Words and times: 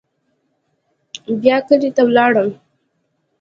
بيا 1.41 1.57
کلي 1.67 1.89
ته 1.95 2.01
ولاړم. 2.07 2.49